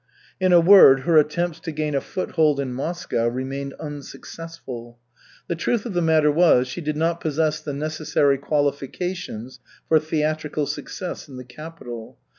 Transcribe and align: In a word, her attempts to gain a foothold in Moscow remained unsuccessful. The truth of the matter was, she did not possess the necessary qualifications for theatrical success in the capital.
In 0.39 0.51
a 0.51 0.59
word, 0.59 1.01
her 1.01 1.17
attempts 1.19 1.59
to 1.59 1.71
gain 1.71 1.93
a 1.93 2.01
foothold 2.01 2.59
in 2.59 2.73
Moscow 2.73 3.27
remained 3.27 3.75
unsuccessful. 3.79 4.97
The 5.47 5.55
truth 5.55 5.85
of 5.85 5.93
the 5.93 6.01
matter 6.01 6.31
was, 6.31 6.67
she 6.67 6.81
did 6.81 6.97
not 6.97 7.21
possess 7.21 7.59
the 7.61 7.73
necessary 7.73 8.39
qualifications 8.39 9.59
for 9.87 9.99
theatrical 9.99 10.65
success 10.65 11.27
in 11.27 11.37
the 11.37 11.45
capital. 11.45 12.17